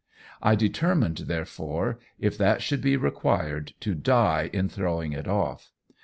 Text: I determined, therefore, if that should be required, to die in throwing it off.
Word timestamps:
I 0.41 0.55
determined, 0.55 1.25
therefore, 1.27 1.99
if 2.19 2.35
that 2.39 2.63
should 2.63 2.81
be 2.81 2.97
required, 2.97 3.73
to 3.81 3.93
die 3.93 4.49
in 4.51 4.67
throwing 4.67 5.13
it 5.13 5.27
off. 5.27 5.69